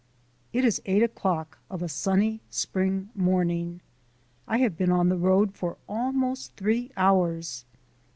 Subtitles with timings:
[0.51, 3.81] It is eight o'clock of a sunny spring morning.
[4.47, 7.65] I have been on the road for almost three hours.